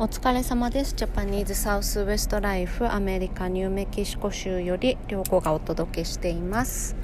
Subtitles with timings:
[0.00, 0.94] お疲れ様です。
[0.96, 6.96] ジャパニーズサウスウェストライフアメリカニューメキシコ州より良子がお届けしています。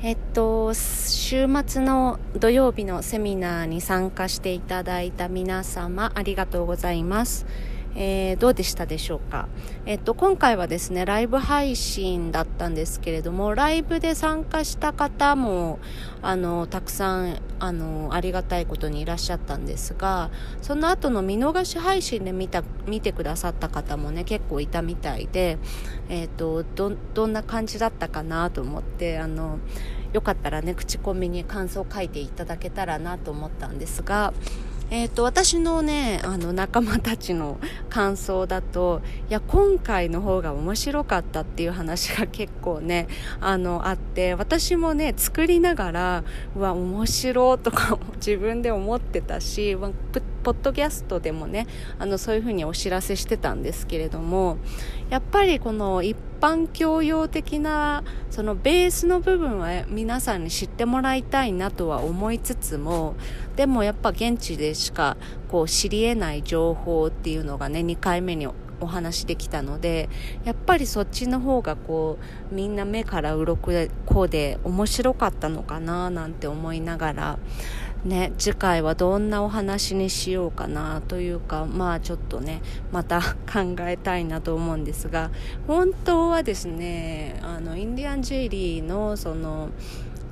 [0.00, 7.46] えっと、週末の土曜日のセミナーに参加していただいた皆様ありがとうございます。
[7.94, 9.48] えー、どうでしたでしょうか、
[9.86, 15.78] えっと、今回はですねライブ配信だったんですけれどもライブで参加した方も
[16.22, 20.30] あのたくさんあのありがたいことにいらっしゃったんですが
[20.62, 25.58] その後の見逃し配信で見た見てくださった方もね結構いたみたいで、
[26.08, 29.58] えっと、どどんな感じだったかなと思ってあの
[30.12, 34.32] よかったらね口コミに感想を書いていただけたらなと思ったんですが
[34.90, 37.58] えっ、ー、と、私のね、あの、仲間たちの
[37.90, 43.06] 感想だと、いや、今回の方が面白かったっていう話が結構ね、
[43.40, 46.24] あの、あって、私もね、作りながら、
[46.56, 49.76] うわ、面白とか自分で思ってたし、
[50.48, 51.66] ポッドキャストでもね、
[51.98, 54.56] あの、そういうふうにお知らせしてたんですけれども、
[55.10, 63.14] やっぱりこの一般教養的な、そのベースの部分は皆さんに知ってもらいたいなとは思いつつも、
[63.56, 65.18] でもやっぱ現地でしか
[65.50, 68.48] こう知り得ない情報っていうのがね、2回目に
[68.80, 70.08] お話できたので
[70.44, 72.18] やっぱりそっちの方がこ
[72.50, 77.38] うみんな目から鱗で面白かったのかななんて思いながら
[78.08, 85.30] ね、次回はどんなお話にしようかなというか、まあちょっとね、また考えたいなと思うんですが、
[85.66, 89.68] 本当はですね、あの、インディアンジェリーのその、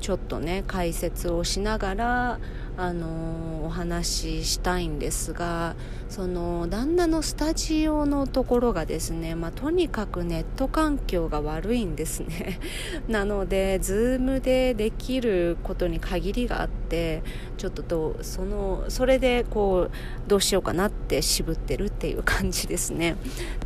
[0.00, 2.38] ちょっとね、解説をしながら、
[2.76, 5.76] あのお話ししたいんですが
[6.08, 12.60] その旦那のスタジオのところがですね、まあ、とにかくネット環境が悪いんですね。
[13.08, 17.22] なので Zoom でできることに限りがあって
[17.56, 19.90] ちょっとどうそのそれでこう
[20.28, 23.16] どうしようかなって渋ってるっていう感じですね。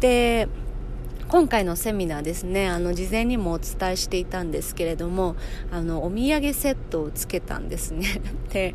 [0.01, 0.49] で
[1.29, 5.37] 今回のセミナーですねあの事前にもお伝えしていたんですけれども
[5.71, 8.23] あのお土産セットをつけたんですね。
[8.51, 8.75] で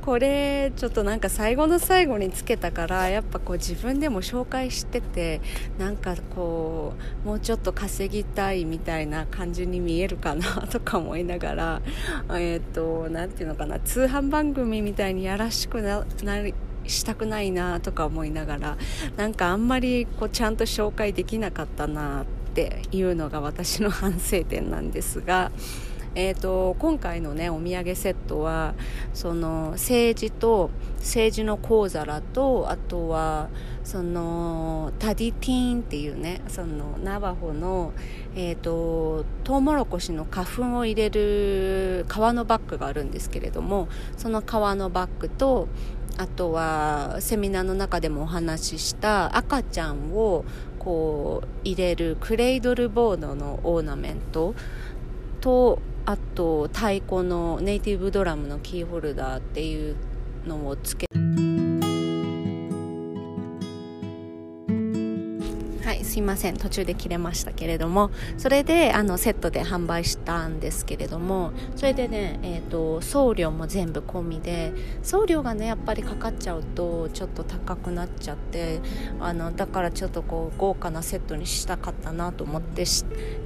[0.00, 5.42] これちょっとなんか最後の最後につけたからやっぱこう自分でも紹介してて
[5.78, 6.94] なんかこ
[7.24, 11.82] うもうちょっと稼ぎたいみたいな感じに見えるかなとか思いながら
[12.30, 16.54] えっ、ー、と何ていうのかな通販番組みたいにやらしくなり
[16.86, 18.76] したくないなとか思いながら
[19.16, 25.50] なんかあんまりこうちゃんと紹介できなかったなっていうのが私の反省点なんですが。
[26.14, 28.74] えーと、今回の、ね、お土産セットは
[29.14, 33.48] その政治と政治の小皿とあとは
[33.82, 37.92] そのタディティーンっていうねそのナバホの、
[38.36, 43.88] えーと、トウモロコシの花粉を入れる革のバッグがあるんですけれども
[44.18, 45.68] その革のバッグと
[46.18, 50.44] あとはセミナーの中でもお話しした赤ちゃんを
[50.78, 54.54] こう入れるクレイドルボードのオーナメント
[55.40, 59.96] とあと太鼓のネイティブドラムのキーホルダーっていう
[60.46, 61.06] のをつけ
[66.12, 66.58] すいません。
[66.58, 68.10] 途中で切れましたけれども。
[68.36, 71.52] それであのセットで販売したんですけれども。
[71.74, 74.74] それでね、えーと、送料も全部込みで。
[75.02, 78.80] 送料がねやっぱりかかっちゃうとちょっと高くなっちゃって
[79.20, 82.84] あのだからちょっとこう豪華なセットにしたかったなと思って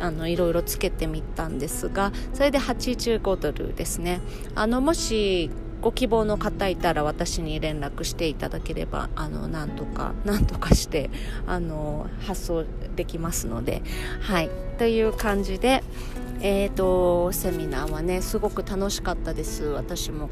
[0.01, 2.11] あのいろいろつけてみたんですが。
[2.35, 4.21] それで85ドルですね。
[4.57, 11.11] あのもしご希望の方いたら私に連絡していただければあのなんとか なんとかして
[11.47, 12.65] あの発送
[12.97, 13.83] できますので
[14.21, 14.51] はい。
[14.79, 15.83] という感じで
[16.43, 19.65] えーと、セミナーはねすごく楽しかったです。
[19.65, 20.29] 私も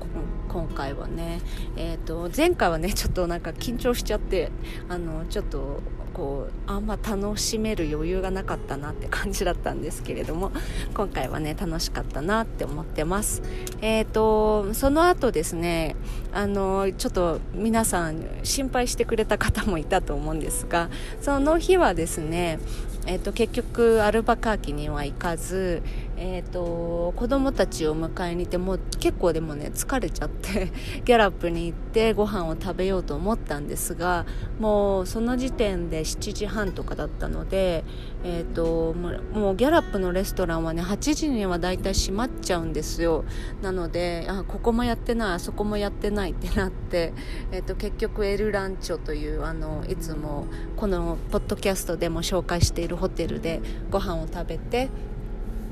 [0.48, 1.40] 今回はね、
[1.76, 4.52] えーと前回はねちょっとなんか緊張しちゃって
[4.90, 5.80] あのちょっと
[6.14, 10.52] こうあんま楽しめる余裕がなかったなって感じだったんですけれども
[10.94, 13.42] 今回はね楽しかったなって思ってます。
[13.82, 15.96] えっ、ー、とその後ですね
[16.32, 20.88] あのちょっと皆さん心配してくれた方もいたと思うんですが
[21.20, 22.58] その日はですね
[23.06, 25.82] えーと、結局アルバカーキには行かず、
[26.16, 30.72] えーと、子供たちを迎えに行ってもう結構でもね疲れちゃって
[31.04, 34.24] ギャラップに行ってご飯を食べようと思ったんですが
[34.58, 37.84] もうその時点で7時半とかだったので、
[38.24, 43.24] えーと、もうギャラップのレストランはね8時にはだいたい閉まっちゃうんですよ。
[43.62, 47.12] なのであここもやってないあそこもやってないってなって、
[47.52, 50.46] えー、と結局エルランチョというあのいつも
[50.76, 53.60] このポッドキャストでも紹介しているるホテルで
[53.90, 54.88] ご飯を食べて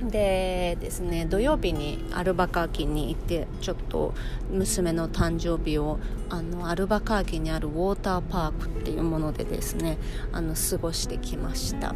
[0.09, 4.15] でですね土曜日にアルバカーキに行ってちょっと
[4.51, 9.99] 娘の誕生日をあのアルバカーキにあるウォーターパークっていうものでですね
[10.33, 11.95] あの過ごしてきました。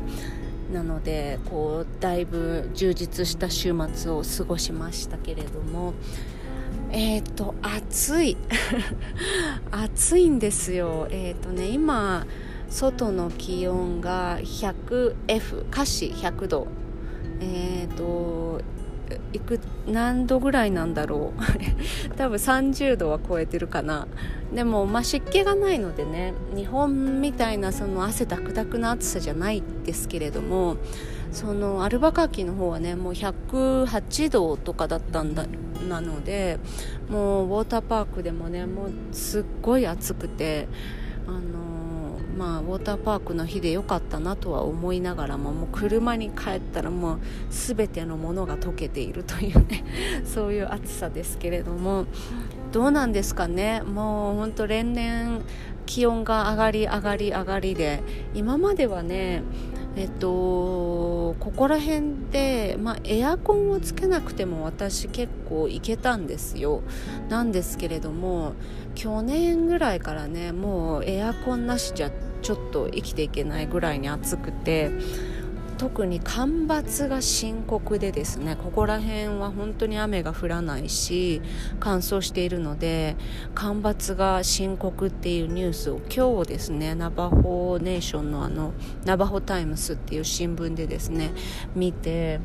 [0.73, 5.95] なのでこうだいぶ充実した週末を過ごしましたけれども
[6.91, 8.37] えっ、ー、と暑い。
[9.71, 11.07] 暑いんですよ。
[11.11, 12.27] えっ、ー、とね今
[12.69, 16.67] 外の気温が 100F 華氏100度
[17.41, 18.61] えっ、ー、と
[19.33, 21.41] いく何度ぐらいなんだろう。
[22.17, 24.09] 多分30度は超えてるかな。
[24.55, 30.77] でも、まあ、湿気がないのでね日本みたいなその汗だくだくな暑さじゃないですけれども
[31.33, 35.47] そのアルバカキの方はねもう108度とかだったんだ
[35.89, 36.59] なので
[37.11, 40.69] もうウォーターパークでもねもうすっごい暑くて
[41.27, 41.66] あの
[42.37, 47.19] まあ、ウォーターパークの日で良かったなとは思いながらももう車に帰ったらもう
[47.51, 49.85] 全てのものが溶けているというね
[50.25, 52.05] そういう暑さですけれども
[52.73, 53.83] どうなんですかね？
[53.83, 55.41] もう本当連年
[55.87, 58.03] 気温が上がり上がり上がりで
[58.35, 59.43] 今まではね
[59.99, 66.83] えっと、ここら辺で、まあ、エアコンをつけなくても私結構いけたんですよ。
[67.31, 68.53] なんですけれども
[68.95, 72.11] 去年ぐらいからねもうエアコンなしじゃ
[72.47, 74.93] ちょっと生きていけないぐらいに暑くて
[75.79, 81.43] 特に干ばつが深刻でですねここら辺は本当に雨が降らないし
[81.81, 83.17] 乾燥しているので
[83.57, 91.33] 干ばつが深刻っていうニュースを今日ですねナバホネーションのあのナバホタイムスっていう新聞でですね
[91.75, 92.39] 見て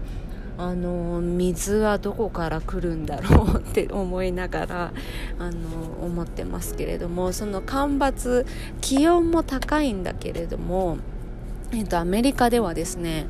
[0.57, 4.93] あの水はどこから来るんだろうって思いながら
[5.39, 5.59] あの
[6.03, 8.45] 思ってますけれどもその干ばつ
[8.81, 10.97] 気温も高いんだけれども
[11.73, 13.27] えっと、アメリカではですね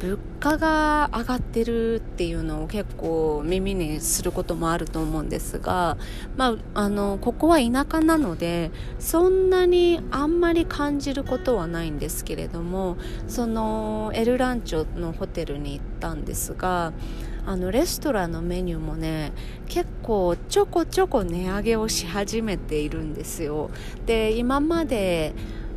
[0.00, 5.96] 物価が上がってるっていうのを結構耳にすることもあると思うんですが、
[6.36, 12.96] まあ、あのここは田舎なのでそんなにあんまり感じることはないんですけれども
[13.28, 16.92] そのエルランチョのホテルに行ったんですが
[17.46, 19.32] あのレストランのメニューもね
[19.68, 23.70] 結構ちょこちょこ値上げをし始めているんですよ。
[24.06, 25.34] で今まで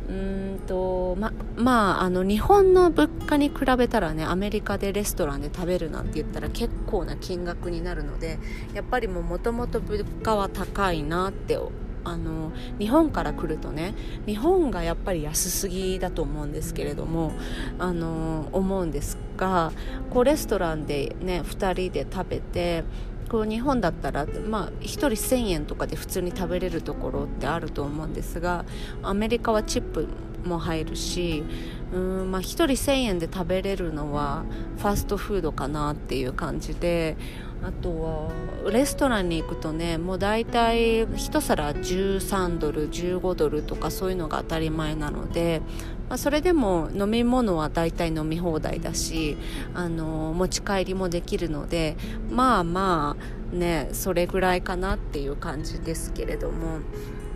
[0.08, 8.38] うんとままああの日本の物価に比べたらねアメリカでレストランで食べるなんて言ったら結構な金額になるので
[8.72, 11.58] やっぱりもともと物価は高いなって
[12.04, 13.94] あの日本から来るとね
[14.26, 17.32] 日本がやっぱり安すぎだと思うんですけれども
[17.78, 19.72] あの思うんですが
[20.10, 22.84] こうレストランでね2人で食べて
[23.28, 28.64] こう日本だったら、まあ、1人1000円とかで普通に食べれるところってあると思うんですが
[29.02, 30.08] アメリカはチップ
[30.44, 31.44] も入るし
[31.92, 34.44] うん、まあ、1人1000円で食べれるのは
[34.78, 37.16] ファストフードかなっていう感じで
[37.62, 38.30] あとは
[38.70, 45.60] レストランに行くとねもう大体1皿13ドル15ドルとかそういうのが当たり前なので、
[46.08, 49.36] まあ、それでも飲み物は大体飲み放題だし
[49.74, 51.96] あの持ち帰りもできるので
[52.30, 53.16] まあま
[53.52, 56.80] あねそれぐらいかなっていう感じですけれども。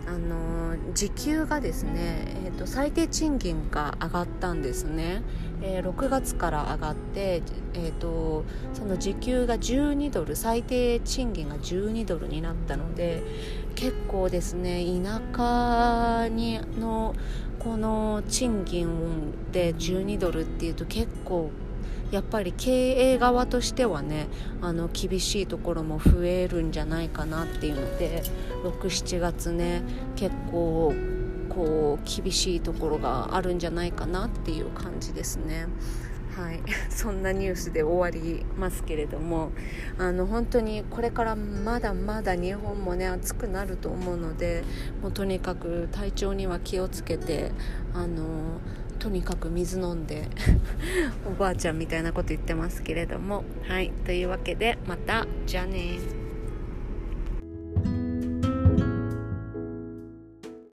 [0.05, 5.23] あの時給がですね、えーと、最低賃金が上がったんですね、
[5.61, 7.41] えー、6月から上がって、
[7.73, 8.43] えーと、
[8.73, 13.23] その時給が12ドル最低賃金が12ドルになったので
[13.75, 17.15] 結構ですね田舎にの
[17.63, 21.51] この賃金で12ドルっていうと結構
[22.11, 24.27] やっぱり経営側としてはね
[24.61, 28.21] あの厳しいところも増えるんじゃないかなっていうので
[28.63, 29.81] 67月ね
[30.15, 30.93] 結構
[31.49, 35.67] こう厳しいところがあるんじゃないかなっていう感じですね。
[36.35, 39.51] はい、 そんなニュースで終わりますけれども
[39.97, 44.63] あの本当にこれからまだまだ日本もね暑くなると思うので
[45.01, 47.51] もうとにかく体調には気をつけて
[47.93, 48.59] あの
[48.99, 50.29] とにかく水飲んで
[51.27, 53.43] おばあちゃんみたいなこと言ってますけれども。
[53.67, 53.91] はい。
[54.05, 55.27] というわけでまた。
[55.45, 55.99] じゃあね